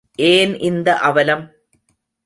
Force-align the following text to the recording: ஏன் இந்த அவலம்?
ஏன் 0.19 0.53
இந்த 0.59 0.97
அவலம்? 0.99 1.43